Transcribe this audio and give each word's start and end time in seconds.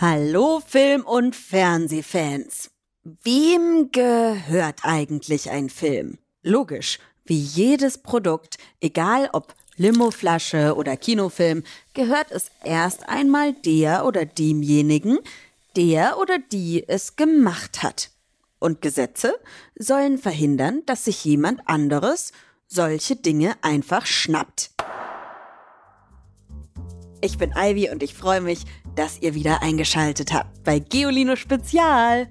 Hallo 0.00 0.62
Film- 0.64 1.04
und 1.04 1.34
Fernsehfans. 1.34 2.70
Wem 3.02 3.90
gehört 3.90 4.84
eigentlich 4.84 5.50
ein 5.50 5.68
Film? 5.68 6.18
Logisch, 6.44 7.00
wie 7.24 7.40
jedes 7.40 7.98
Produkt, 7.98 8.58
egal 8.80 9.28
ob 9.32 9.56
Limoflasche 9.76 10.76
oder 10.76 10.96
Kinofilm, 10.96 11.64
gehört 11.94 12.30
es 12.30 12.52
erst 12.62 13.08
einmal 13.08 13.54
der 13.54 14.06
oder 14.06 14.24
demjenigen, 14.24 15.18
der 15.74 16.18
oder 16.20 16.38
die 16.38 16.84
es 16.86 17.16
gemacht 17.16 17.82
hat. 17.82 18.10
Und 18.60 18.80
Gesetze 18.80 19.34
sollen 19.74 20.18
verhindern, 20.18 20.84
dass 20.86 21.06
sich 21.06 21.24
jemand 21.24 21.68
anderes 21.68 22.30
solche 22.68 23.16
Dinge 23.16 23.56
einfach 23.62 24.06
schnappt. 24.06 24.70
Ich 27.20 27.36
bin 27.36 27.52
Ivy 27.56 27.90
und 27.90 28.02
ich 28.02 28.14
freue 28.14 28.40
mich, 28.40 28.64
dass 28.94 29.20
ihr 29.20 29.34
wieder 29.34 29.60
eingeschaltet 29.62 30.32
habt 30.32 30.62
bei 30.62 30.78
Geolino 30.78 31.34
Spezial. 31.34 32.28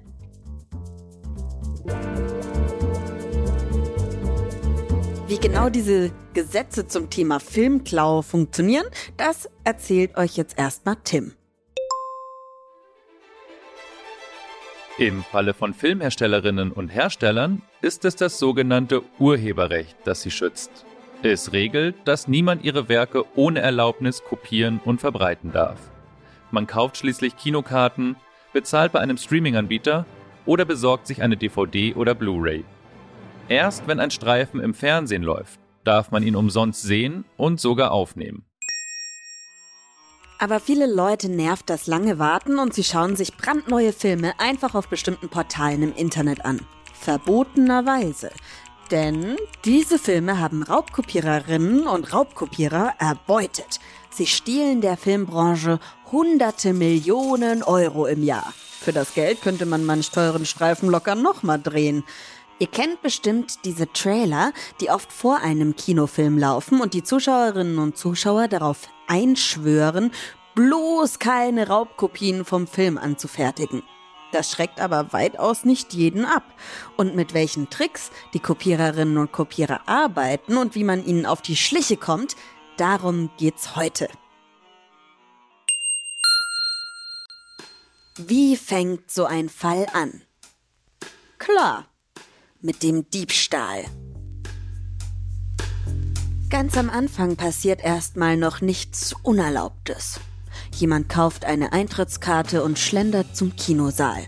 Wie 5.26 5.38
genau 5.38 5.68
diese 5.68 6.10
Gesetze 6.32 6.86
zum 6.86 7.10
Thema 7.10 7.38
Filmklau 7.38 8.22
funktionieren, 8.22 8.86
das 9.18 9.50
erzählt 9.62 10.16
euch 10.16 10.38
jetzt 10.38 10.58
erstmal 10.58 10.96
Tim. 11.04 11.32
Im 14.96 15.22
Falle 15.22 15.52
von 15.52 15.74
Filmherstellerinnen 15.74 16.72
und 16.72 16.88
Herstellern 16.88 17.60
ist 17.82 18.06
es 18.06 18.16
das 18.16 18.38
sogenannte 18.38 19.02
Urheberrecht, 19.18 19.96
das 20.04 20.22
sie 20.22 20.30
schützt. 20.30 20.86
Es 21.22 21.52
regelt, 21.52 21.96
dass 22.04 22.28
niemand 22.28 22.64
ihre 22.64 22.88
Werke 22.88 23.24
ohne 23.34 23.58
Erlaubnis 23.58 24.22
kopieren 24.22 24.80
und 24.84 25.00
verbreiten 25.00 25.50
darf. 25.50 25.80
Man 26.52 26.68
kauft 26.68 26.96
schließlich 26.96 27.36
Kinokarten, 27.36 28.14
bezahlt 28.52 28.92
bei 28.92 29.00
einem 29.00 29.16
Streaming-Anbieter 29.16 30.06
oder 30.46 30.64
besorgt 30.64 31.08
sich 31.08 31.20
eine 31.20 31.36
DVD 31.36 31.94
oder 31.94 32.14
Blu-ray. 32.14 32.64
Erst 33.48 33.88
wenn 33.88 33.98
ein 33.98 34.12
Streifen 34.12 34.60
im 34.60 34.74
Fernsehen 34.74 35.24
läuft, 35.24 35.58
darf 35.82 36.12
man 36.12 36.22
ihn 36.22 36.36
umsonst 36.36 36.82
sehen 36.82 37.24
und 37.36 37.58
sogar 37.58 37.90
aufnehmen. 37.90 38.44
Aber 40.38 40.60
viele 40.60 40.86
Leute 40.86 41.28
nervt 41.28 41.68
das 41.68 41.88
lange 41.88 42.20
Warten 42.20 42.60
und 42.60 42.74
sie 42.74 42.84
schauen 42.84 43.16
sich 43.16 43.36
brandneue 43.36 43.92
Filme 43.92 44.38
einfach 44.38 44.76
auf 44.76 44.88
bestimmten 44.88 45.28
Portalen 45.28 45.82
im 45.82 45.92
Internet 45.94 46.44
an. 46.44 46.60
Verbotenerweise. 46.94 48.30
Denn 48.90 49.36
diese 49.64 49.98
Filme 49.98 50.40
haben 50.40 50.62
Raubkopiererinnen 50.62 51.86
und 51.86 52.12
Raubkopierer 52.14 52.94
erbeutet. 52.98 53.80
Sie 54.10 54.26
stehlen 54.26 54.80
der 54.80 54.96
Filmbranche 54.96 55.78
hunderte 56.10 56.72
Millionen 56.72 57.62
Euro 57.62 58.06
im 58.06 58.24
Jahr. 58.24 58.54
Für 58.80 58.92
das 58.92 59.12
Geld 59.12 59.42
könnte 59.42 59.66
man 59.66 59.84
manch 59.84 60.10
teuren 60.10 60.46
Streifen 60.46 60.88
locker 60.88 61.14
nochmal 61.14 61.60
drehen. 61.60 62.04
Ihr 62.58 62.68
kennt 62.68 63.02
bestimmt 63.02 63.64
diese 63.64 63.92
Trailer, 63.92 64.52
die 64.80 64.90
oft 64.90 65.12
vor 65.12 65.40
einem 65.40 65.76
Kinofilm 65.76 66.38
laufen 66.38 66.80
und 66.80 66.94
die 66.94 67.02
Zuschauerinnen 67.02 67.78
und 67.78 67.98
Zuschauer 67.98 68.48
darauf 68.48 68.88
einschwören, 69.06 70.10
bloß 70.54 71.18
keine 71.18 71.68
Raubkopien 71.68 72.44
vom 72.44 72.66
Film 72.66 72.96
anzufertigen. 72.98 73.82
Das 74.32 74.50
schreckt 74.50 74.80
aber 74.80 75.12
weitaus 75.12 75.64
nicht 75.64 75.94
jeden 75.94 76.24
ab. 76.24 76.44
Und 76.96 77.14
mit 77.14 77.34
welchen 77.34 77.70
Tricks 77.70 78.10
die 78.34 78.40
Kopiererinnen 78.40 79.16
und 79.16 79.32
Kopierer 79.32 79.88
arbeiten 79.88 80.56
und 80.56 80.74
wie 80.74 80.84
man 80.84 81.04
ihnen 81.04 81.26
auf 81.26 81.40
die 81.40 81.56
Schliche 81.56 81.96
kommt, 81.96 82.36
darum 82.76 83.30
geht's 83.38 83.74
heute. 83.76 84.08
Wie 88.16 88.56
fängt 88.56 89.10
so 89.10 89.24
ein 89.24 89.48
Fall 89.48 89.86
an? 89.92 90.22
Klar, 91.38 91.86
mit 92.60 92.82
dem 92.82 93.08
Diebstahl. 93.10 93.84
Ganz 96.50 96.76
am 96.76 96.90
Anfang 96.90 97.36
passiert 97.36 97.84
erstmal 97.84 98.36
noch 98.36 98.60
nichts 98.60 99.14
Unerlaubtes. 99.22 100.18
Jemand 100.74 101.08
kauft 101.08 101.44
eine 101.44 101.72
Eintrittskarte 101.72 102.62
und 102.62 102.78
schlendert 102.78 103.36
zum 103.36 103.56
Kinosaal. 103.56 104.24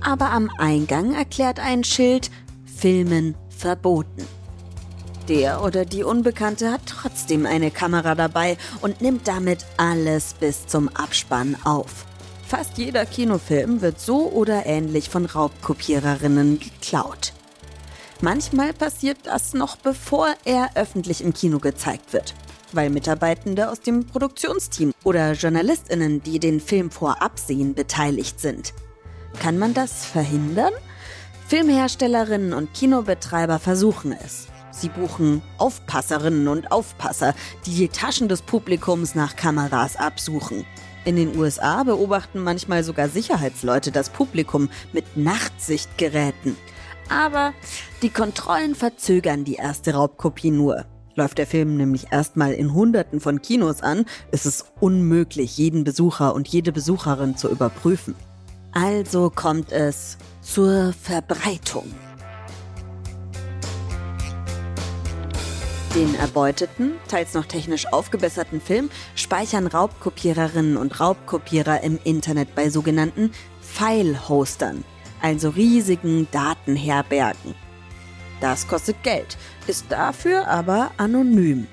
Aber 0.00 0.30
am 0.30 0.50
Eingang 0.58 1.14
erklärt 1.14 1.60
ein 1.60 1.84
Schild 1.84 2.30
Filmen 2.64 3.34
verboten. 3.50 4.26
Der 5.28 5.62
oder 5.62 5.84
die 5.84 6.04
Unbekannte 6.04 6.72
hat 6.72 6.82
trotzdem 6.86 7.44
eine 7.44 7.70
Kamera 7.70 8.14
dabei 8.14 8.56
und 8.80 9.02
nimmt 9.02 9.28
damit 9.28 9.66
alles 9.76 10.34
bis 10.34 10.66
zum 10.66 10.88
Abspann 10.88 11.56
auf. 11.64 12.06
Fast 12.46 12.78
jeder 12.78 13.04
Kinofilm 13.04 13.82
wird 13.82 14.00
so 14.00 14.30
oder 14.30 14.64
ähnlich 14.64 15.10
von 15.10 15.26
Raubkopiererinnen 15.26 16.60
geklaut. 16.60 17.34
Manchmal 18.22 18.72
passiert 18.72 19.18
das 19.24 19.52
noch 19.52 19.76
bevor 19.76 20.28
er 20.46 20.70
öffentlich 20.76 21.22
im 21.22 21.34
Kino 21.34 21.58
gezeigt 21.58 22.14
wird 22.14 22.34
weil 22.72 22.90
Mitarbeitende 22.90 23.70
aus 23.70 23.80
dem 23.80 24.06
Produktionsteam 24.06 24.92
oder 25.04 25.32
Journalistinnen, 25.32 26.22
die 26.22 26.38
den 26.38 26.60
Film 26.60 26.90
vorab 26.90 27.38
sehen, 27.38 27.74
beteiligt 27.74 28.40
sind. 28.40 28.74
Kann 29.40 29.58
man 29.58 29.74
das 29.74 30.04
verhindern? 30.04 30.72
Filmherstellerinnen 31.46 32.52
und 32.52 32.74
Kinobetreiber 32.74 33.58
versuchen 33.58 34.12
es. 34.12 34.48
Sie 34.70 34.88
buchen 34.88 35.42
Aufpasserinnen 35.56 36.46
und 36.46 36.70
Aufpasser, 36.70 37.34
die 37.66 37.74
die 37.74 37.88
Taschen 37.88 38.28
des 38.28 38.42
Publikums 38.42 39.14
nach 39.14 39.34
Kameras 39.34 39.96
absuchen. 39.96 40.64
In 41.04 41.16
den 41.16 41.38
USA 41.38 41.84
beobachten 41.84 42.38
manchmal 42.40 42.84
sogar 42.84 43.08
Sicherheitsleute 43.08 43.90
das 43.90 44.10
Publikum 44.10 44.68
mit 44.92 45.16
Nachtsichtgeräten. 45.16 46.56
Aber 47.08 47.54
die 48.02 48.10
Kontrollen 48.10 48.74
verzögern 48.74 49.44
die 49.44 49.54
erste 49.54 49.94
Raubkopie 49.94 50.50
nur. 50.50 50.84
Läuft 51.18 51.38
der 51.38 51.48
Film 51.48 51.76
nämlich 51.76 52.12
erstmal 52.12 52.52
in 52.52 52.72
Hunderten 52.72 53.18
von 53.18 53.42
Kinos 53.42 53.82
an, 53.82 54.04
ist 54.30 54.46
es 54.46 54.66
unmöglich, 54.78 55.58
jeden 55.58 55.82
Besucher 55.82 56.32
und 56.32 56.46
jede 56.46 56.70
Besucherin 56.70 57.36
zu 57.36 57.50
überprüfen. 57.50 58.14
Also 58.70 59.28
kommt 59.28 59.72
es 59.72 60.16
zur 60.42 60.92
Verbreitung. 60.92 61.92
Den 65.96 66.14
erbeuteten, 66.14 66.92
teils 67.08 67.34
noch 67.34 67.46
technisch 67.46 67.92
aufgebesserten 67.92 68.60
Film 68.60 68.88
speichern 69.16 69.66
Raubkopiererinnen 69.66 70.76
und 70.76 71.00
Raubkopierer 71.00 71.82
im 71.82 71.98
Internet 72.04 72.54
bei 72.54 72.70
sogenannten 72.70 73.32
File-Hostern, 73.60 74.84
also 75.20 75.48
riesigen 75.48 76.28
Datenherbergen. 76.30 77.56
Das 78.40 78.68
kostet 78.68 79.02
Geld, 79.02 79.36
ist 79.66 79.86
dafür 79.90 80.46
aber 80.46 80.92
anonym. 80.96 81.66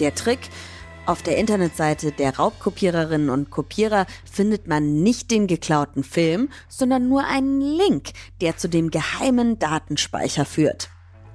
Der 0.00 0.14
Trick, 0.14 0.50
auf 1.06 1.22
der 1.22 1.36
Internetseite 1.36 2.12
der 2.12 2.36
Raubkopiererinnen 2.36 3.28
und 3.28 3.50
Kopierer 3.50 4.06
findet 4.30 4.66
man 4.66 5.02
nicht 5.02 5.30
den 5.30 5.46
geklauten 5.46 6.02
Film, 6.02 6.48
sondern 6.68 7.10
nur 7.10 7.26
einen 7.26 7.60
Link, 7.60 8.12
der 8.40 8.56
zu 8.56 8.68
dem 8.68 8.90
geheimen 8.90 9.58
Datenspeicher 9.58 10.46
führt. 10.46 10.88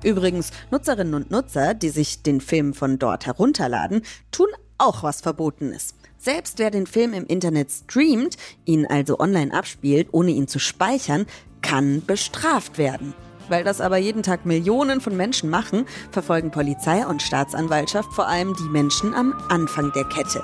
Übrigens, 0.04 0.52
Nutzerinnen 0.72 1.14
und 1.14 1.30
Nutzer, 1.30 1.76
die 1.76 1.90
sich 1.90 2.24
den 2.24 2.42
Film 2.42 2.74
von 2.74 2.98
dort 2.98 3.28
herunterladen, 3.28 4.02
tun 4.32 4.48
auch 4.80 5.04
was 5.04 5.22
Verbotenes. 5.22 5.94
Selbst 6.18 6.58
wer 6.58 6.72
den 6.72 6.88
Film 6.88 7.14
im 7.14 7.28
Internet 7.28 7.70
streamt, 7.72 8.38
ihn 8.66 8.88
also 8.88 9.20
online 9.20 9.54
abspielt, 9.54 10.08
ohne 10.12 10.32
ihn 10.32 10.48
zu 10.48 10.58
speichern, 10.58 11.28
kann 11.62 12.04
bestraft 12.06 12.78
werden. 12.78 13.14
Weil 13.50 13.64
das 13.64 13.82
aber 13.82 13.98
jeden 13.98 14.24
Tag 14.24 14.46
Millionen 14.46 15.02
von 15.02 15.18
Menschen 15.18 15.50
machen, 15.50 15.86
verfolgen 16.12 16.52
Polizei 16.52 17.06
und 17.06 17.22
Staatsanwaltschaft 17.22 18.14
vor 18.14 18.28
allem 18.28 18.56
die 18.56 18.70
Menschen 18.70 19.14
am 19.14 19.34
Anfang 19.50 19.92
der 19.94 20.06
Kette. 20.06 20.44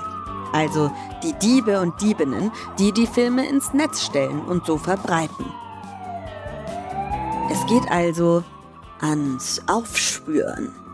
Also 0.52 0.90
die 1.22 1.34
Diebe 1.34 1.80
und 1.80 2.00
Diebinnen, 2.00 2.50
die 2.78 2.92
die 2.92 3.06
Filme 3.06 3.48
ins 3.48 3.72
Netz 3.72 4.04
stellen 4.04 4.40
und 4.40 4.66
so 4.66 4.78
verbreiten. 4.78 5.46
Es 7.50 7.64
geht 7.66 7.90
also 7.90 8.42
ans 9.00 9.60
Aufspüren. 9.66 10.85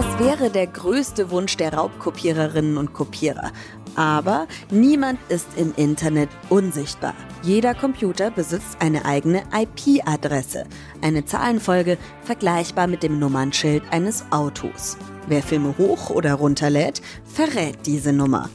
Es 0.00 0.18
wäre 0.18 0.48
der 0.48 0.66
größte 0.66 1.30
Wunsch 1.30 1.58
der 1.58 1.74
Raubkopiererinnen 1.74 2.78
und 2.78 2.94
Kopierer, 2.94 3.52
Aber 3.96 4.46
niemand 4.70 5.18
ist 5.28 5.46
im 5.56 5.74
Internet 5.76 6.30
unsichtbar. 6.48 7.12
Jeder 7.42 7.74
Computer 7.74 8.30
besitzt 8.30 8.78
eine 8.80 9.04
eigene 9.04 9.42
IP-Adresse, 9.52 10.64
eine 11.02 11.26
Zahlenfolge 11.26 11.98
vergleichbar 12.22 12.86
mit 12.86 13.02
dem 13.02 13.18
Nummernschild 13.18 13.82
eines 13.90 14.24
Autos. 14.30 14.96
Wer 15.26 15.42
Filme 15.42 15.74
hoch 15.76 16.08
oder 16.08 16.32
runterlädt, 16.32 17.02
verrät 17.26 17.84
diese 17.84 18.14
Nummer. 18.14 18.48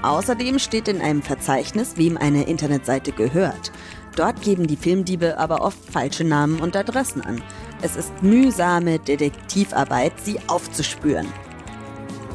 Außerdem 0.00 0.58
steht 0.58 0.88
in 0.88 1.02
einem 1.02 1.20
Verzeichnis, 1.20 1.98
wem 1.98 2.16
eine 2.16 2.44
Internetseite 2.44 3.12
gehört. 3.12 3.70
Dort 4.16 4.40
geben 4.40 4.66
die 4.66 4.76
Filmdiebe 4.76 5.36
aber 5.36 5.60
oft 5.60 5.78
falsche 5.92 6.24
Namen 6.24 6.58
und 6.60 6.74
Adressen 6.74 7.20
an. 7.20 7.42
Es 7.82 7.96
ist 7.96 8.22
mühsame 8.22 8.98
Detektivarbeit, 8.98 10.12
sie 10.22 10.38
aufzuspüren. 10.48 11.26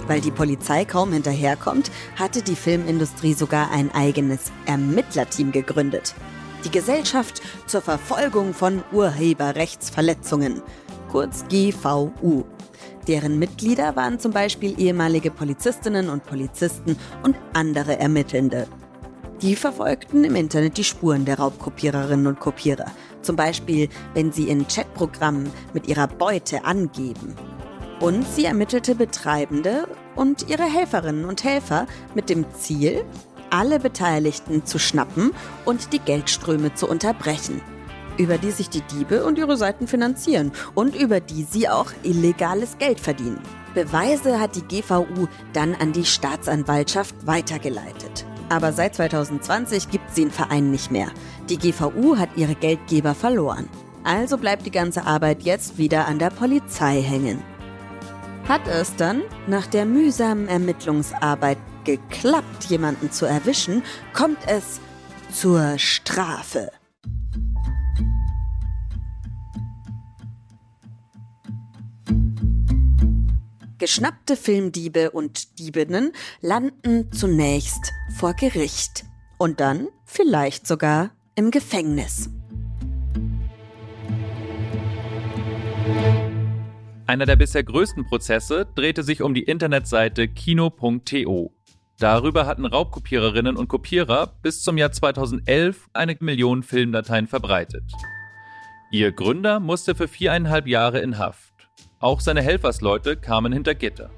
Weil 0.08 0.20
die 0.20 0.32
Polizei 0.32 0.86
kaum 0.86 1.14
hinterherkommt, 1.14 1.92
hatte 2.16 2.42
die 2.42 2.56
Filmindustrie 2.56 3.34
sogar 3.34 3.72
ein 3.72 3.94
eigenes 3.94 4.52
Ermittlerteam 4.66 5.52
gegründet. 5.52 6.16
Die 6.64 6.72
Gesellschaft 6.72 7.44
zur 7.68 7.82
Verfolgung 7.82 8.56
von 8.56 8.84
Urheberrechtsverletzungen, 8.92 10.64
kurz 11.12 11.46
GVU. 11.48 12.46
Deren 13.08 13.38
Mitglieder 13.38 13.96
waren 13.96 14.20
zum 14.20 14.32
Beispiel 14.32 14.80
ehemalige 14.80 15.30
Polizistinnen 15.30 16.10
und 16.10 16.24
Polizisten 16.24 16.98
und 17.22 17.36
andere 17.54 18.00
Ermittelnde. 18.00 18.68
Die 19.42 19.56
verfolgten 19.56 20.24
im 20.24 20.36
Internet 20.36 20.78
die 20.78 20.84
Spuren 20.84 21.26
der 21.26 21.38
Raubkopiererinnen 21.38 22.26
und 22.26 22.40
Kopierer, 22.40 22.92
zum 23.26 23.36
Beispiel 23.36 23.90
wenn 24.14 24.32
sie 24.32 24.50
in 24.50 24.68
Chatprogrammen 24.68 25.52
mit 25.74 25.88
ihrer 25.88 26.08
Beute 26.08 26.66
angeben. 26.66 27.36
Und 28.00 28.28
sie 28.28 28.46
ermittelte 28.46 28.96
Betreibende 28.96 29.88
und 30.16 30.50
ihre 30.50 30.64
Helferinnen 30.64 31.26
und 31.26 31.44
Helfer 31.44 31.88
mit 32.14 32.30
dem 32.30 32.46
Ziel, 32.54 33.06
alle 33.50 33.80
Beteiligten 33.80 34.66
zu 34.66 34.80
schnappen 34.80 35.32
und 35.64 35.94
die 35.94 36.00
Geldströme 36.00 36.74
zu 36.74 36.90
unterbrechen, 36.90 37.62
über 38.18 38.38
die 38.38 38.52
sich 38.52 38.70
die 38.70 38.82
Diebe 38.82 39.24
und 39.24 39.38
ihre 39.38 39.58
Seiten 39.58 39.88
finanzieren 39.88 40.52
und 40.74 40.96
über 40.96 41.20
die 41.20 41.44
sie 41.44 41.70
auch 41.70 41.92
illegales 42.04 42.78
Geld 42.78 43.00
verdienen. 43.00 43.42
Beweise 43.74 44.40
hat 44.40 44.56
die 44.56 44.62
GVU 44.62 45.28
dann 45.54 45.76
an 45.76 45.92
die 45.92 46.06
Staatsanwaltschaft 46.06 47.16
weitergeleitet. 47.26 48.26
Aber 48.50 48.74
seit 48.74 48.96
2020 48.96 49.90
gibt 49.90 50.10
es 50.10 50.16
den 50.16 50.32
Verein 50.32 50.72
nicht 50.72 50.92
mehr. 50.92 51.08
Die 51.50 51.58
GVU 51.58 52.18
hat 52.18 52.30
ihre 52.36 52.56
Geldgeber 52.56 53.16
verloren. 53.16 53.70
Also 54.04 54.38
bleibt 54.38 54.66
die 54.66 54.72
ganze 54.72 55.06
Arbeit 55.06 55.44
jetzt 55.44 55.78
wieder 55.78 56.08
an 56.08 56.20
der 56.20 56.30
Polizei 56.30 57.02
hängen. 57.02 57.42
Hat 58.48 58.68
es 58.68 58.96
dann, 58.96 59.24
nach 59.48 59.66
der 59.66 59.86
mühsamen 59.86 60.48
Ermittlungsarbeit, 60.48 61.58
geklappt, 61.84 62.66
jemanden 62.66 63.12
zu 63.12 63.26
erwischen, 63.26 63.84
kommt 64.14 64.40
es 64.48 64.80
zur 65.32 65.78
Strafe. 65.78 66.72
Geschnappte 73.86 74.36
Filmdiebe 74.36 75.12
und 75.12 75.60
Diebinnen 75.60 76.12
landen 76.42 77.12
zunächst 77.12 77.94
vor 78.18 78.34
Gericht 78.34 79.06
und 79.38 79.60
dann 79.60 79.90
vielleicht 80.06 80.66
sogar 80.66 81.12
im 81.36 81.52
Gefängnis. 81.52 82.32
Einer 87.06 87.28
der 87.28 87.36
bisher 87.36 87.64
größten 87.64 88.08
Prozesse 88.08 88.66
drehte 88.74 89.04
sich 89.04 89.22
um 89.22 89.36
die 89.36 89.44
Internetseite 89.44 90.30
kino.to. 90.30 91.54
Darüber 92.00 92.48
hatten 92.48 92.66
Raubkopiererinnen 92.66 93.56
und 93.56 93.68
Kopierer 93.68 94.34
bis 94.42 94.64
zum 94.64 94.80
Jahr 94.80 94.94
2011 94.94 95.90
eine 95.94 96.18
Million 96.22 96.64
Filmdateien 96.64 97.28
verbreitet. 97.28 97.84
Ihr 98.90 99.12
Gründer 99.12 99.60
musste 99.60 99.94
für 99.94 100.08
viereinhalb 100.08 100.66
Jahre 100.66 101.02
in 101.02 101.20
Haft. 101.20 101.55
Auch 102.00 102.20
seine 102.20 102.42
Helfersleute 102.42 103.16
kamen 103.18 103.54
hinter 103.54 103.76
Gitter. 103.76 104.10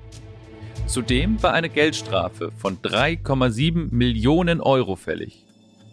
Zudem 0.86 1.42
war 1.44 1.54
eine 1.54 1.70
Geldstrafe 1.70 2.52
von 2.52 2.78
3,7 2.80 3.94
Millionen 3.94 4.62
Euro 4.62 4.96
fällig. 4.96 5.46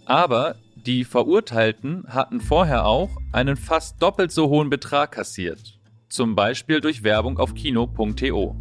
Aber 0.05 0.57
die 0.75 1.05
Verurteilten 1.05 2.05
hatten 2.09 2.41
vorher 2.41 2.87
auch 2.87 3.11
einen 3.33 3.57
fast 3.57 4.03
doppelt 4.03 4.33
so 4.33 4.49
hohen 4.49 4.71
Betrag 4.71 5.13
kassiert 5.13 5.75
zum 6.15 6.37
Beispiel 6.37 6.81
durch 6.81 7.03
Werbung 7.03 7.39
auf 7.39 7.55
kino.to. 7.55 8.57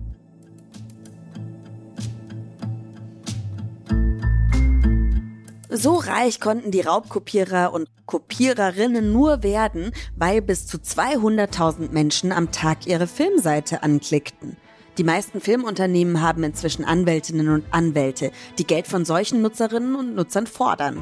So 5.70 5.96
reich 5.96 6.40
konnten 6.40 6.72
die 6.72 6.82
Raubkopierer 6.82 7.72
und 7.74 7.88
Kopiererinnen 8.06 9.12
nur 9.12 9.44
werden, 9.44 9.92
weil 10.16 10.42
bis 10.42 10.68
zu 10.68 10.78
200.000 10.78 11.92
Menschen 11.92 12.32
am 12.32 12.52
Tag 12.52 12.86
ihre 12.86 13.08
Filmseite 13.08 13.84
anklickten. 13.84 14.58
Die 14.98 15.04
meisten 15.04 15.42
Filmunternehmen 15.42 16.22
haben 16.22 16.44
inzwischen 16.44 16.86
Anwältinnen 16.86 17.50
und 17.50 17.66
Anwälte, 17.72 18.32
die 18.60 18.68
Geld 18.68 18.88
von 18.88 19.06
solchen 19.06 19.42
Nutzerinnen 19.42 19.96
und 19.96 20.16
Nutzern 20.16 20.46
fordern. 20.46 21.02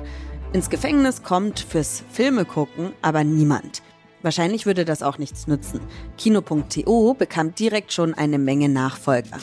Ins 0.53 0.69
Gefängnis 0.69 1.23
kommt 1.23 1.59
fürs 1.59 2.03
Filme 2.09 2.45
gucken 2.45 2.93
aber 3.01 3.23
niemand. 3.23 3.81
Wahrscheinlich 4.21 4.65
würde 4.65 4.85
das 4.85 5.01
auch 5.01 5.17
nichts 5.17 5.47
nützen. 5.47 5.81
Kino.to 6.17 7.13
bekam 7.15 7.55
direkt 7.55 7.91
schon 7.91 8.13
eine 8.13 8.37
Menge 8.37 8.69
Nachfolger. 8.69 9.39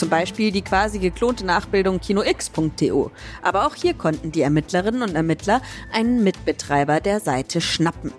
Zum 0.00 0.08
Beispiel 0.08 0.50
die 0.50 0.62
quasi 0.62 0.98
geklonte 0.98 1.44
Nachbildung 1.44 2.00
KinoX.to. 2.00 3.10
Aber 3.42 3.66
auch 3.66 3.74
hier 3.74 3.92
konnten 3.92 4.32
die 4.32 4.40
Ermittlerinnen 4.40 5.02
und 5.02 5.14
Ermittler 5.14 5.60
einen 5.92 6.24
Mitbetreiber 6.24 7.00
der 7.00 7.20
Seite 7.20 7.60
schnappen. 7.60 8.10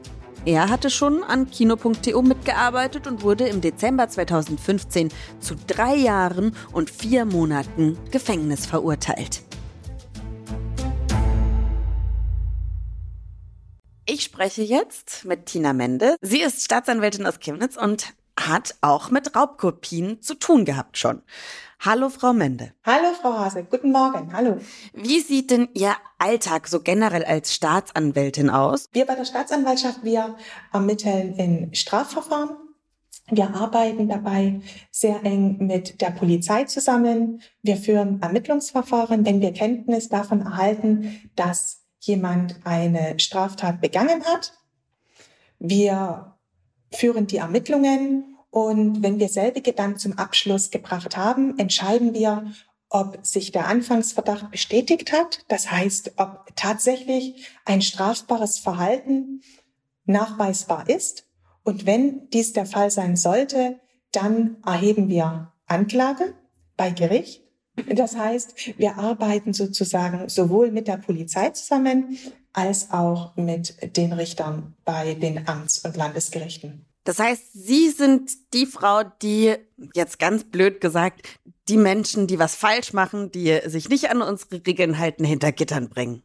Er 0.45 0.69
hatte 0.69 0.92
schon 0.92 1.24
an 1.24 1.50
Kino.to 1.50 2.22
mitgearbeitet 2.22 3.07
und 3.07 3.24
wurde 3.24 3.48
im 3.48 3.62
Dezember 3.62 4.07
2015 4.07 5.10
zu 5.39 5.56
drei 5.66 5.95
Jahren 5.95 6.56
und 6.72 6.92
vier 6.92 7.25
Monaten 7.25 7.98
Gefängnis 8.12 8.68
verurteilt. 8.68 9.42
Ich 14.06 14.22
spreche 14.22 14.62
jetzt 14.62 15.25
mit 15.25 15.48
Tina 15.48 15.74
Mende. 15.74 16.16
Sie 16.22 16.42
ist 16.42 16.63
Staatsanwältin 16.63 17.25
aus 17.25 17.39
Chemnitz 17.39 17.75
und 17.75 18.13
hat 18.39 18.75
auch 18.81 19.12
mit 19.12 19.36
Raubkopien 19.36 20.22
zu 20.22 20.36
tun 20.36 20.66
gehabt 20.66 20.98
schon. 20.98 21.22
Hallo, 21.80 22.10
Frau 22.10 22.31
Mende. 22.31 22.74
Hallo, 22.86 23.13
Frau 23.19 23.33
Hase. 23.33 23.63
Guten 23.63 23.92
Morgen. 23.92 24.33
Hallo. 24.33 24.60
Wie 24.94 25.19
sieht 25.19 25.50
denn 25.50 25.68
Ihr 25.74 25.95
Alltag 26.19 26.68
so 26.68 26.80
generell 26.80 27.24
als 27.24 27.56
Staatsanwältin 27.56 28.51
aus? 28.51 28.88
Wir 28.94 29.06
bei 29.06 29.15
der 29.15 29.25
Staatsanwaltschaft, 29.25 30.03
wir 30.03 30.36
ermitteln 30.72 31.34
in 31.36 31.74
Strafverfahren. 31.74 32.56
Wir 33.32 33.56
arbeiten 33.56 34.10
dabei 34.10 34.62
sehr 34.91 35.24
eng 35.24 35.58
mit 35.65 36.01
der 36.01 36.12
Polizei 36.12 36.65
zusammen. 36.65 37.41
Wir 37.63 37.77
führen 37.77 38.22
Ermittlungsverfahren, 38.22 39.25
wenn 39.25 39.41
wir 39.41 39.53
Kenntnis 39.53 40.10
davon 40.10 40.41
erhalten, 40.41 41.32
dass 41.36 41.82
jemand 42.00 42.60
eine 42.63 43.20
Straftat 43.20 43.82
begangen 43.82 44.24
hat. 44.25 44.53
Wir 45.60 46.31
führen 46.93 47.27
die 47.27 47.38
Ermittlungen 47.38 48.38
und 48.50 49.01
wenn 49.01 49.19
wir 49.19 49.29
selbige 49.29 49.74
dann 49.74 49.98
zum 49.98 50.17
Abschluss 50.17 50.71
gebracht 50.71 51.15
haben, 51.15 51.57
entscheiden 51.57 52.13
wir, 52.13 52.51
ob 52.89 53.25
sich 53.25 53.53
der 53.53 53.67
Anfangsverdacht 53.67 54.51
bestätigt 54.51 55.13
hat. 55.13 55.45
Das 55.48 55.71
heißt, 55.71 56.13
ob 56.17 56.48
tatsächlich 56.57 57.48
ein 57.63 57.81
strafbares 57.81 58.57
Verhalten 58.57 59.41
nachweisbar 60.05 60.89
ist. 60.89 61.27
Und 61.63 61.86
wenn 61.86 62.29
dies 62.31 62.51
der 62.51 62.65
Fall 62.65 62.91
sein 62.91 63.15
sollte, 63.15 63.79
dann 64.12 64.57
erheben 64.65 65.07
wir 65.07 65.53
Anklage 65.67 66.36
bei 66.75 66.91
Gericht 66.91 67.41
das 67.75 68.15
heißt, 68.15 68.77
wir 68.77 68.98
arbeiten 68.98 69.53
sozusagen 69.53 70.27
sowohl 70.29 70.71
mit 70.71 70.88
der 70.88 70.98
Polizei 70.98 71.50
zusammen 71.50 72.17
als 72.53 72.91
auch 72.91 73.36
mit 73.36 73.96
den 73.98 74.13
Richtern 74.13 74.75
bei 74.86 75.13
den 75.13 75.48
Amts- 75.48 75.79
und 75.79 75.96
Landesgerichten. 75.96 76.86
Das 77.03 77.20
heißt, 77.20 77.53
Sie 77.53 77.89
sind 77.89 78.31
die 78.53 78.65
Frau, 78.65 79.03
die, 79.22 79.55
jetzt 79.96 80.20
ganz 80.20 80.43
blöd 80.43 80.81
gesagt, 80.81 81.27
die 81.67 81.77
Menschen, 81.77 82.27
die 82.27 82.38
was 82.38 82.55
falsch 82.55 82.93
machen, 82.93 83.31
die 83.31 83.60
sich 83.65 83.89
nicht 83.89 84.10
an 84.10 84.22
unsere 84.22 84.65
Regeln 84.65 85.00
halten, 85.00 85.24
hinter 85.24 85.51
Gittern 85.51 85.89
bringen. 85.89 86.22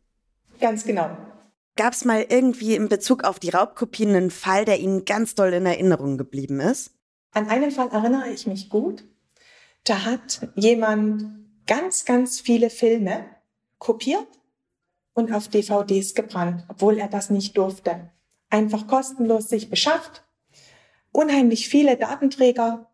Ganz 0.61 0.85
genau. 0.85 1.17
Gab 1.77 1.93
es 1.93 2.05
mal 2.05 2.27
irgendwie 2.29 2.75
in 2.75 2.89
Bezug 2.89 3.25
auf 3.25 3.39
die 3.39 3.51
Raubkopien 3.51 4.15
einen 4.15 4.31
Fall, 4.31 4.65
der 4.65 4.81
Ihnen 4.81 5.05
ganz 5.05 5.35
doll 5.35 5.53
in 5.53 5.67
Erinnerung 5.67 6.19
geblieben 6.19 6.61
ist? 6.61 6.91
An 7.33 7.49
einen 7.49 7.71
Fall 7.71 7.89
erinnere 7.89 8.31
ich 8.31 8.47
mich 8.47 8.71
gut. 8.71 9.05
Da 9.85 10.05
hat 10.05 10.49
jemand 10.57 11.25
ganz, 11.67 12.05
ganz 12.05 12.41
viele 12.41 12.71
Filme 12.71 13.27
kopiert 13.79 14.27
und 15.17 15.33
auf 15.33 15.49
DVDs 15.49 16.15
gebrannt, 16.15 16.65
obwohl 16.69 16.99
er 16.99 17.09
das 17.09 17.31
nicht 17.31 17.57
durfte. 17.57 18.11
Einfach 18.51 18.87
kostenlos 18.87 19.49
sich 19.49 19.71
beschafft, 19.71 20.23
unheimlich 21.11 21.69
viele 21.69 21.97
Datenträger 21.97 22.91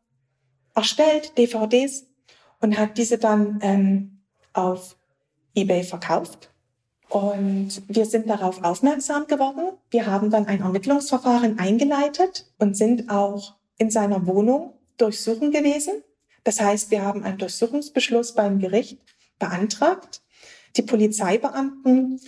erstellt, 0.75 1.37
DVDs, 1.37 2.07
und 2.61 2.79
hat 2.79 2.97
diese 2.97 3.19
dann 3.19 3.59
ähm, 3.61 4.23
auf 4.53 4.97
eBay 5.55 5.83
verkauft. 5.83 6.51
Und 7.09 7.83
wir 7.89 8.07
sind 8.07 8.31
darauf 8.31 8.63
aufmerksam 8.63 9.27
geworden. 9.27 9.73
Wir 9.91 10.07
haben 10.07 10.31
dann 10.31 10.47
ein 10.47 10.61
Ermittlungsverfahren 10.61 11.59
eingeleitet 11.59 12.47
und 12.59 12.77
sind 12.77 13.11
auch 13.11 13.57
in 13.79 13.91
seiner 13.91 14.27
Wohnung 14.29 14.75
durchsuchen 14.97 15.51
gewesen. 15.51 16.05
Das 16.45 16.61
heißt, 16.61 16.93
wir 16.93 17.03
haben 17.05 17.25
einen 17.25 17.39
Durchsuchungsbeschluss 17.39 18.35
beim 18.35 18.61
Gericht 18.61 19.01
beantragt. 19.41 20.23
Die 20.77 20.83
Polizeibeamten 20.83 22.21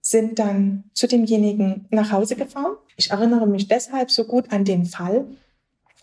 sind 0.00 0.38
dann 0.38 0.84
zu 0.94 1.06
demjenigen 1.06 1.86
nach 1.90 2.12
Hause 2.12 2.36
gefahren. 2.36 2.76
Ich 2.96 3.10
erinnere 3.10 3.46
mich 3.46 3.68
deshalb 3.68 4.10
so 4.10 4.24
gut 4.24 4.52
an 4.52 4.64
den 4.64 4.86
Fall, 4.86 5.26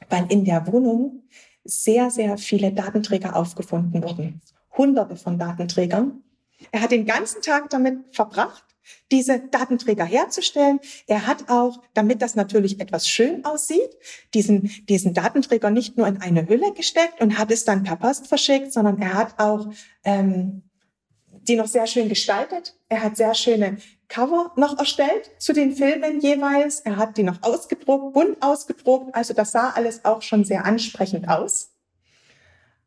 weil 0.09 0.25
in 0.31 0.45
der 0.45 0.67
Wohnung 0.67 1.23
sehr, 1.63 2.09
sehr 2.09 2.37
viele 2.37 2.71
Datenträger 2.71 3.35
aufgefunden 3.35 4.03
wurden. 4.03 4.41
Hunderte 4.77 5.15
von 5.15 5.37
Datenträgern. 5.37 6.23
Er 6.71 6.81
hat 6.81 6.91
den 6.91 7.05
ganzen 7.05 7.41
Tag 7.41 7.69
damit 7.69 7.99
verbracht, 8.11 8.63
diese 9.11 9.39
Datenträger 9.39 10.05
herzustellen. 10.05 10.79
Er 11.07 11.27
hat 11.27 11.49
auch, 11.49 11.81
damit 11.93 12.21
das 12.21 12.35
natürlich 12.35 12.79
etwas 12.79 13.07
schön 13.07 13.43
aussieht, 13.43 13.97
diesen, 14.33 14.71
diesen 14.87 15.13
Datenträger 15.13 15.69
nicht 15.69 15.97
nur 15.97 16.07
in 16.07 16.21
eine 16.21 16.47
Hülle 16.47 16.73
gesteckt 16.73 17.21
und 17.21 17.37
hat 17.37 17.51
es 17.51 17.65
dann 17.65 17.83
per 17.83 17.97
Post 17.97 18.27
verschickt, 18.27 18.71
sondern 18.71 19.01
er 19.01 19.13
hat 19.13 19.39
auch 19.39 19.67
ähm, 20.03 20.63
die 21.47 21.55
noch 21.55 21.67
sehr 21.67 21.87
schön 21.87 22.09
gestaltet. 22.09 22.75
Er 22.89 23.03
hat 23.03 23.17
sehr 23.17 23.33
schöne 23.33 23.77
Cover 24.07 24.51
noch 24.55 24.77
erstellt 24.77 25.31
zu 25.37 25.53
den 25.53 25.73
Filmen 25.73 26.21
jeweils. 26.21 26.79
Er 26.81 26.97
hat 26.97 27.17
die 27.17 27.23
noch 27.23 27.41
ausgedruckt, 27.43 28.13
bunt 28.13 28.41
ausgedruckt. 28.41 29.13
Also 29.15 29.33
das 29.33 29.51
sah 29.51 29.71
alles 29.71 30.05
auch 30.05 30.21
schon 30.21 30.43
sehr 30.43 30.65
ansprechend 30.65 31.27
aus. 31.27 31.71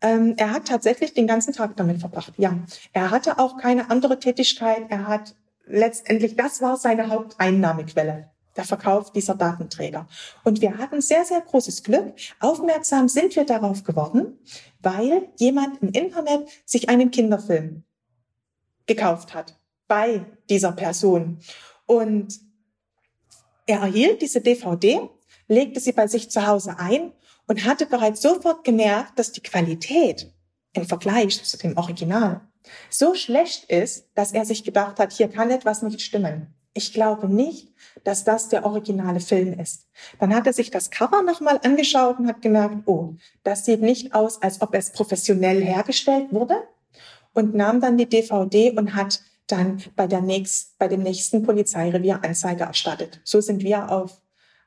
Ähm, 0.03 0.35
er 0.39 0.53
hat 0.53 0.67
tatsächlich 0.67 1.13
den 1.13 1.27
ganzen 1.27 1.53
Tag 1.53 1.77
damit 1.77 2.01
verbracht. 2.01 2.33
Ja, 2.39 2.59
er 2.93 3.11
hatte 3.11 3.39
auch 3.39 3.59
keine 3.59 3.91
andere 3.91 4.19
Tätigkeit. 4.19 4.85
Er 4.89 5.07
hat 5.07 5.35
letztendlich, 5.67 6.37
das 6.37 6.63
war 6.63 6.77
seine 6.79 7.09
Haupteinnahmequelle, 7.09 8.31
der 8.57 8.65
Verkauf 8.65 9.13
dieser 9.13 9.35
Datenträger. 9.35 10.09
Und 10.43 10.63
wir 10.63 10.79
hatten 10.79 11.03
sehr, 11.03 11.27
sehr 11.27 11.43
großes 11.43 11.83
Glück. 11.83 12.15
Aufmerksam 12.41 13.09
sind 13.09 13.37
wir 13.37 13.45
darauf 13.45 13.85
geworden, 13.85 14.39
weil 14.81 15.29
jemand 15.37 15.83
im 15.83 15.91
Internet 15.91 16.49
sich 16.65 16.89
einen 16.89 17.11
Kinderfilm 17.11 17.85
gekauft 18.95 19.35
hat 19.35 19.57
bei 19.87 20.25
dieser 20.49 20.73
Person. 20.73 21.39
Und 21.87 22.41
er 23.67 23.81
erhielt 23.81 24.21
diese 24.21 24.41
DVD, 24.41 25.09
legte 25.47 25.79
sie 25.79 25.93
bei 25.93 26.09
sich 26.09 26.31
zu 26.31 26.47
Hause 26.47 26.77
ein 26.79 27.13
und 27.47 27.65
hatte 27.65 27.87
bereits 27.87 28.21
sofort 28.21 28.65
gemerkt, 28.65 29.17
dass 29.17 29.31
die 29.31 29.43
Qualität 29.43 30.33
im 30.73 30.87
Vergleich 30.87 31.43
zu 31.45 31.57
dem 31.57 31.77
Original 31.77 32.41
so 32.89 33.15
schlecht 33.15 33.71
ist, 33.71 34.09
dass 34.15 34.33
er 34.33 34.45
sich 34.45 34.65
gedacht 34.65 34.99
hat, 34.99 35.13
hier 35.13 35.29
kann 35.29 35.51
etwas 35.51 35.83
nicht 35.83 36.01
stimmen. 36.01 36.55
Ich 36.75 36.93
glaube 36.93 37.29
nicht, 37.29 37.73
dass 38.05 38.25
das 38.25 38.49
der 38.49 38.65
originale 38.65 39.21
Film 39.21 39.59
ist. 39.59 39.89
Dann 40.19 40.35
hat 40.35 40.47
er 40.47 40.53
sich 40.53 40.71
das 40.71 40.91
Cover 40.91 41.23
nochmal 41.23 41.61
angeschaut 41.65 42.19
und 42.19 42.29
hat 42.29 42.43
gemerkt, 42.43 42.87
oh, 42.87 43.15
das 43.43 43.65
sieht 43.65 43.83
nicht 43.83 44.15
aus, 44.15 44.41
als 44.43 44.61
ob 44.63 44.75
es 44.75 44.93
professionell 44.93 45.63
hergestellt 45.63 46.33
wurde 46.33 46.57
und 47.35 47.55
nahm 47.55 47.81
dann 47.81 47.97
die 47.97 48.09
DVD 48.09 48.73
und 48.77 48.95
hat 48.95 49.21
dann 49.47 49.83
bei, 49.97 50.07
der 50.07 50.21
nächst, 50.21 50.79
bei 50.79 50.89
dem 50.89 51.03
nächsten 51.03 51.43
Polizeirevier 51.43 52.23
Anzeige 52.23 52.65
erstattet. 52.65 53.21
So 53.25 53.41
sind 53.41 53.63
wir 53.63 53.91
auf, 53.91 54.21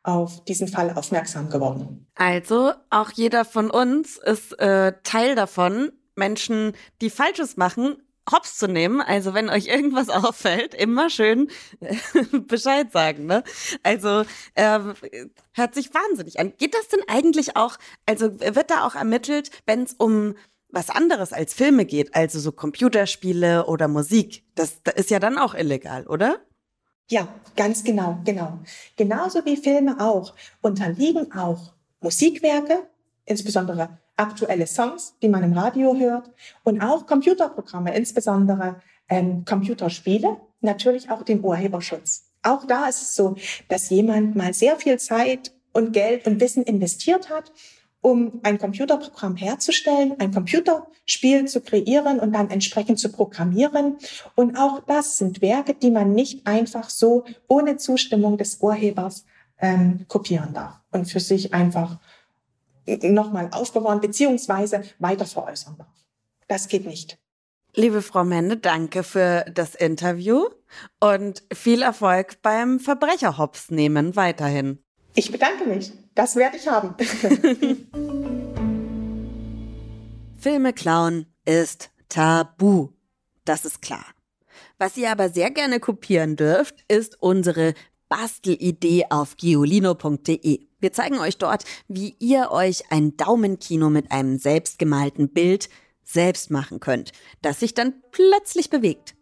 auf 0.04 0.44
diesen 0.46 0.68
Fall 0.68 0.92
aufmerksam 0.92 1.50
geworden. 1.50 2.08
Also 2.16 2.74
auch 2.90 3.12
jeder 3.12 3.46
von 3.46 3.70
uns 3.70 4.18
ist 4.18 4.60
äh, 4.60 4.94
Teil 5.04 5.36
davon, 5.36 5.92
Menschen, 6.16 6.74
die 7.02 7.10
Falsches 7.10 7.58
machen, 7.58 7.98
hops 8.32 8.58
zu 8.58 8.68
nehmen. 8.68 9.02
Also 9.02 9.34
wenn 9.34 9.50
euch 9.50 9.68
irgendwas 9.68 10.10
auffällt, 10.10 10.74
immer 10.74 11.10
schön 11.10 11.50
Bescheid 12.48 12.92
sagen. 12.92 13.26
Ne? 13.26 13.44
Also 13.84 14.24
äh, 14.56 14.80
hört 15.54 15.76
sich 15.76 15.94
wahnsinnig 15.94 16.40
an. 16.40 16.54
Geht 16.58 16.74
das 16.74 16.88
denn 16.88 17.02
eigentlich 17.08 17.56
auch, 17.56 17.78
also 18.06 18.40
wird 18.40 18.70
da 18.70 18.86
auch 18.86 18.96
ermittelt, 18.96 19.52
wenn 19.66 19.84
es 19.84 19.94
um 19.94 20.36
was 20.74 20.90
anderes 20.90 21.32
als 21.34 21.54
Filme 21.54 21.86
geht, 21.86 22.16
also 22.16 22.40
so 22.40 22.52
Computerspiele 22.52 23.68
oder 23.68 23.88
Musik, 23.88 24.44
das, 24.56 24.82
das 24.84 24.96
ist 24.96 25.12
ja 25.12 25.20
dann 25.20 25.38
auch 25.38 25.54
illegal, 25.54 26.08
oder? 26.08 26.38
Ja, 27.10 27.28
ganz 27.56 27.84
genau, 27.84 28.18
genau. 28.26 28.60
Genauso 28.96 29.46
wie 29.46 29.56
Filme 29.56 30.00
auch 30.00 30.34
unterliegen 30.62 31.32
auch 31.34 31.74
Musikwerke, 32.02 32.88
insbesondere 33.26 34.00
aktuelle 34.18 34.66
Songs, 34.66 35.16
die 35.22 35.30
man 35.30 35.44
im 35.44 35.54
Radio 35.54 35.96
hört, 35.96 36.32
und 36.64 36.82
auch 36.82 37.06
Computerprogramme, 37.06 37.96
insbesondere 37.96 38.82
ähm, 39.10 39.46
Computerspiele, 39.46 40.38
natürlich 40.62 41.12
auch 41.12 41.22
dem 41.24 41.46
Urheberschutz. 41.46 42.32
Auch 42.42 42.66
da 42.66 42.88
ist 42.88 43.02
es 43.02 43.16
so, 43.16 43.36
dass 43.70 43.90
jemand 43.90 44.36
mal 44.36 44.54
sehr 44.54 44.78
viel 44.78 44.98
Zeit 44.98 45.52
und 45.72 45.94
Geld 45.94 46.26
und 46.26 46.42
Wissen 46.42 46.64
investiert 46.64 47.30
hat 47.30 47.52
um 48.04 48.42
ein 48.44 48.60
Computerprogramm 48.60 49.38
herzustellen, 49.38 50.16
ein 50.20 50.34
Computerspiel 50.34 51.46
zu 51.46 51.62
kreieren 51.62 52.20
und 52.20 52.34
dann 52.34 52.52
entsprechend 52.52 53.00
zu 53.00 53.10
programmieren. 53.10 53.98
Und 54.36 54.58
auch 54.58 54.82
das 54.86 55.18
sind 55.18 55.42
Werke, 55.42 55.74
die 55.74 55.90
man 55.90 56.14
nicht 56.14 56.46
einfach 56.46 56.90
so 56.90 57.24
ohne 57.48 57.78
Zustimmung 57.78 58.38
des 58.38 58.58
Urhebers 58.58 59.26
ähm, 59.60 60.06
kopieren 60.10 60.54
darf 60.54 60.82
und 60.92 61.10
für 61.10 61.22
sich 61.22 61.54
einfach 61.54 61.98
nochmal 62.86 63.48
aufbewahren 63.52 64.02
beziehungsweise 64.02 64.84
weiter 65.00 65.26
veräußern 65.26 65.78
darf. 65.78 65.88
Das 66.50 66.68
geht 66.68 66.86
nicht. 66.86 67.18
Liebe 67.74 68.02
Frau 68.02 68.26
Mende, 68.26 68.58
danke 68.58 69.04
für 69.04 69.46
das 69.52 69.76
Interview 69.76 70.50
und 71.00 71.42
viel 71.54 71.82
Erfolg 71.82 72.42
beim 72.42 72.82
Verbrecherhops 72.82 73.72
nehmen 73.72 74.18
weiterhin. 74.18 74.84
Ich 75.16 75.32
bedanke 75.32 75.66
mich. 75.66 75.92
Das 76.16 76.36
werde 76.36 76.58
ich 76.58 76.68
haben. 76.68 76.96
Filme 80.40 80.74
klauen 80.74 81.28
ist 81.46 81.92
tabu. 82.10 82.90
Das 83.46 83.66
ist 83.66 83.82
klar. 83.82 84.06
Was 84.78 84.98
ihr 84.98 85.12
aber 85.12 85.30
sehr 85.30 85.52
gerne 85.52 85.80
kopieren 85.80 86.36
dürft, 86.36 86.84
ist 86.88 87.22
unsere 87.22 87.74
Bastelidee 88.10 89.06
auf 89.10 89.38
giolino.de. 89.38 90.68
Wir 90.80 90.94
zeigen 90.94 91.20
euch 91.20 91.38
dort, 91.38 91.64
wie 91.88 92.16
ihr 92.20 92.52
euch 92.52 92.92
ein 92.92 93.16
Daumenkino 93.16 93.90
mit 93.90 94.12
einem 94.12 94.38
selbstgemalten 94.38 95.30
Bild 95.30 95.70
selbst 96.04 96.52
machen 96.52 96.80
könnt, 96.80 97.12
das 97.42 97.62
sich 97.62 97.74
dann 97.74 98.04
plötzlich 98.12 98.70
bewegt. 98.70 99.16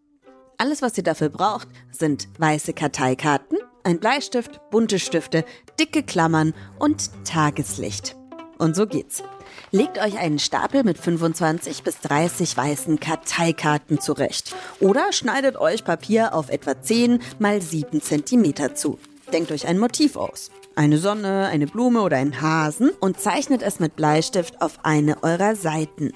Alles, 0.58 0.82
was 0.82 0.98
ihr 0.98 1.04
dafür 1.04 1.30
braucht, 1.30 1.68
sind 1.92 2.28
weiße 2.40 2.74
Karteikarten, 2.74 3.58
ein 3.84 4.00
Bleistift, 4.00 4.60
bunte 4.70 5.00
Stifte, 5.00 5.46
dicke 5.80 6.04
Klammern 6.04 6.54
und 6.80 7.12
Tageslicht. 7.26 8.16
Und 8.58 8.76
so 8.76 8.86
geht's. 8.86 9.24
Legt 9.72 9.98
euch 9.98 10.18
einen 10.20 10.38
Stapel 10.38 10.84
mit 10.84 10.98
25 10.98 11.84
bis 11.84 12.00
30 12.02 12.56
weißen 12.58 13.00
Karteikarten 13.00 14.00
zurecht 14.00 14.54
oder 14.80 15.12
schneidet 15.14 15.56
euch 15.56 15.84
Papier 15.84 16.34
auf 16.34 16.50
etwa 16.50 16.80
10 16.80 17.22
mal 17.40 17.62
7 17.62 18.02
cm 18.02 18.76
zu. 18.76 19.00
Denkt 19.32 19.52
euch 19.52 19.66
ein 19.66 19.80
Motiv 19.80 20.18
aus. 20.18 20.52
Eine 20.76 20.98
Sonne, 20.98 21.48
eine 21.48 21.68
Blume 21.68 22.02
oder 22.02 22.18
einen 22.18 22.42
Hasen 22.42 22.90
und 23.00 23.20
zeichnet 23.20 23.62
es 23.62 23.80
mit 23.80 23.96
Bleistift 23.96 24.62
auf 24.62 24.80
eine 24.84 25.24
eurer 25.24 25.56
Seiten. 25.56 26.14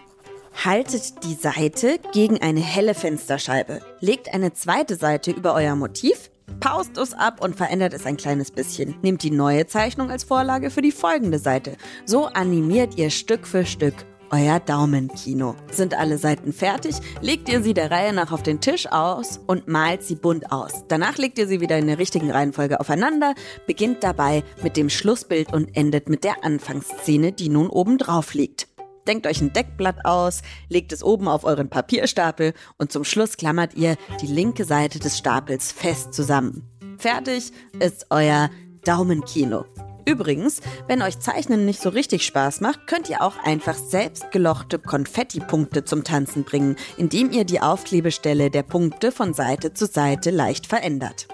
Haltet 0.63 1.23
die 1.23 1.35
Seite 1.35 1.99
gegen 2.13 2.41
eine 2.41 2.61
helle 2.61 2.93
Fensterscheibe. 2.93 3.81
Legt 3.99 4.33
eine 4.33 4.53
zweite 4.53 4.95
Seite 4.95 5.31
über 5.31 5.53
euer 5.53 5.75
Motiv, 5.75 6.29
paust 6.59 6.97
es 6.97 7.13
ab 7.13 7.43
und 7.43 7.55
verändert 7.55 7.93
es 7.93 8.05
ein 8.05 8.17
kleines 8.17 8.51
bisschen. 8.51 8.95
Nehmt 9.01 9.23
die 9.23 9.31
neue 9.31 9.67
Zeichnung 9.67 10.11
als 10.11 10.23
Vorlage 10.23 10.69
für 10.69 10.81
die 10.81 10.91
folgende 10.91 11.39
Seite. 11.39 11.77
So 12.05 12.25
animiert 12.25 12.97
ihr 12.97 13.09
Stück 13.09 13.47
für 13.47 13.65
Stück 13.65 13.93
euer 14.31 14.59
Daumenkino. 14.59 15.55
Sind 15.71 15.93
alle 15.93 16.17
Seiten 16.17 16.53
fertig, 16.53 16.95
legt 17.21 17.49
ihr 17.49 17.61
sie 17.61 17.73
der 17.73 17.91
Reihe 17.91 18.13
nach 18.13 18.31
auf 18.31 18.43
den 18.43 18.59
Tisch 18.59 18.87
aus 18.91 19.39
und 19.47 19.67
malt 19.67 20.03
sie 20.03 20.15
bunt 20.15 20.51
aus. 20.51 20.83
Danach 20.87 21.17
legt 21.17 21.37
ihr 21.37 21.47
sie 21.47 21.61
wieder 21.61 21.77
in 21.77 21.87
der 21.87 21.99
richtigen 21.99 22.31
Reihenfolge 22.31 22.79
aufeinander, 22.79 23.33
beginnt 23.67 24.03
dabei 24.03 24.43
mit 24.61 24.77
dem 24.77 24.89
Schlussbild 24.89 25.53
und 25.53 25.75
endet 25.75 26.09
mit 26.09 26.23
der 26.23 26.43
Anfangsszene, 26.43 27.31
die 27.31 27.49
nun 27.49 27.69
oben 27.69 27.97
drauf 27.97 28.33
liegt. 28.33 28.67
Denkt 29.07 29.27
euch 29.27 29.41
ein 29.41 29.53
Deckblatt 29.53 30.03
aus, 30.03 30.41
legt 30.69 30.91
es 30.91 31.03
oben 31.03 31.27
auf 31.27 31.43
euren 31.43 31.69
Papierstapel 31.69 32.53
und 32.77 32.91
zum 32.91 33.03
Schluss 33.03 33.37
klammert 33.37 33.75
ihr 33.75 33.97
die 34.21 34.27
linke 34.27 34.65
Seite 34.65 34.99
des 34.99 35.17
Stapels 35.17 35.71
fest 35.71 36.13
zusammen. 36.13 36.63
Fertig 36.97 37.51
ist 37.79 38.07
euer 38.09 38.49
Daumenkino. 38.83 39.65
Übrigens, 40.07 40.61
wenn 40.87 41.01
euch 41.01 41.19
Zeichnen 41.19 41.65
nicht 41.65 41.81
so 41.81 41.89
richtig 41.89 42.25
Spaß 42.25 42.61
macht, 42.61 42.85
könnt 42.85 43.09
ihr 43.09 43.23
auch 43.23 43.37
einfach 43.43 43.73
selbst 43.73 44.31
gelochte 44.31 44.77
Konfettipunkte 44.77 45.83
zum 45.83 46.03
Tanzen 46.03 46.43
bringen, 46.43 46.75
indem 46.97 47.31
ihr 47.31 47.43
die 47.43 47.59
Aufklebestelle 47.59 48.51
der 48.51 48.63
Punkte 48.63 49.11
von 49.11 49.33
Seite 49.33 49.73
zu 49.73 49.87
Seite 49.87 50.29
leicht 50.29 50.67
verändert. 50.67 51.27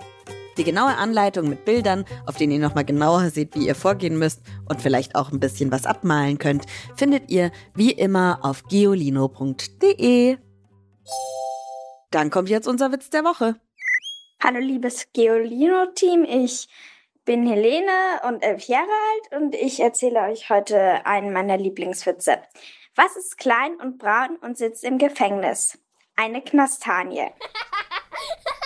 Die 0.61 0.65
genaue 0.65 0.95
Anleitung 0.95 1.49
mit 1.49 1.65
Bildern, 1.65 2.05
auf 2.27 2.37
denen 2.37 2.51
ihr 2.51 2.59
nochmal 2.59 2.85
genauer 2.85 3.31
seht, 3.31 3.55
wie 3.55 3.65
ihr 3.65 3.73
vorgehen 3.73 4.19
müsst 4.19 4.43
und 4.69 4.79
vielleicht 4.79 5.15
auch 5.15 5.31
ein 5.31 5.39
bisschen 5.39 5.71
was 5.71 5.87
abmalen 5.87 6.37
könnt, 6.37 6.67
findet 6.95 7.31
ihr 7.31 7.51
wie 7.73 7.89
immer 7.89 8.37
auf 8.43 8.65
geolino.de. 8.65 10.37
dann 12.11 12.29
kommt 12.29 12.49
jetzt 12.49 12.67
unser 12.67 12.91
Witz 12.91 13.09
der 13.09 13.23
Woche. 13.23 13.55
Hallo 14.39 14.59
liebes 14.59 15.07
Geolino-Team, 15.13 16.25
ich 16.25 16.69
bin 17.25 17.47
Helene 17.47 18.21
und 18.27 18.43
elf 18.43 18.65
Jahre 18.65 18.85
alt 18.85 19.41
und 19.41 19.55
ich 19.55 19.79
erzähle 19.79 20.19
euch 20.29 20.51
heute 20.51 21.07
einen 21.07 21.33
meiner 21.33 21.57
Lieblingswitze. 21.57 22.37
Was 22.95 23.15
ist 23.15 23.39
klein 23.39 23.77
und 23.81 23.97
braun 23.97 24.37
und 24.41 24.59
sitzt 24.59 24.83
im 24.83 24.99
Gefängnis? 24.99 25.79
Eine 26.15 26.43
Knastanie. 26.43 27.31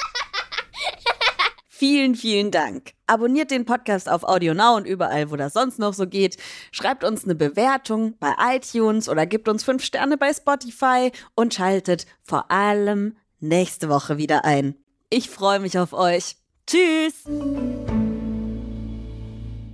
Vielen, 1.77 2.15
vielen 2.15 2.51
Dank. 2.51 2.93
Abonniert 3.05 3.51
den 3.51 3.65
Podcast 3.65 4.07
auf 4.07 4.23
AudioNow 4.23 4.77
und 4.77 4.87
überall, 4.87 5.29
wo 5.29 5.35
das 5.35 5.51
sonst 5.51 5.77
noch 5.77 5.93
so 5.93 6.07
geht. 6.07 6.37
Schreibt 6.71 7.03
uns 7.03 7.25
eine 7.25 7.35
Bewertung 7.35 8.13
bei 8.17 8.31
iTunes 8.55 9.09
oder 9.09 9.25
gebt 9.25 9.49
uns 9.49 9.65
fünf 9.65 9.83
Sterne 9.83 10.15
bei 10.15 10.31
Spotify 10.31 11.11
und 11.35 11.53
schaltet 11.53 12.05
vor 12.23 12.49
allem 12.49 13.17
nächste 13.41 13.89
Woche 13.89 14.17
wieder 14.17 14.45
ein. 14.45 14.75
Ich 15.09 15.29
freue 15.29 15.59
mich 15.59 15.77
auf 15.77 15.91
euch. 15.91 16.37
Tschüss! 16.65 17.25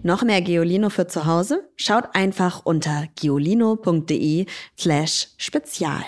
Noch 0.01 0.23
mehr 0.23 0.41
Geolino 0.41 0.89
für 0.89 1.05
zu 1.05 1.27
Hause? 1.27 1.69
Schaut 1.75 2.15
einfach 2.15 2.65
unter 2.65 3.09
geolino.de 3.15 4.47
slash 4.75 5.27
spezial. 5.37 6.03